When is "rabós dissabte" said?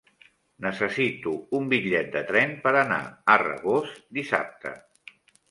3.45-4.75